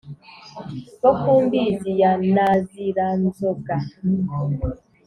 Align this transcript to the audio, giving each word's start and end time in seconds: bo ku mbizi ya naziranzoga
bo 1.01 1.11
ku 1.19 1.31
mbizi 1.43 1.91
ya 2.01 2.11
naziranzoga 2.33 3.75